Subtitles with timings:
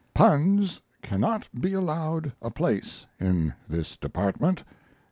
[0.15, 4.63] Puns cannot be allowed a place in this department....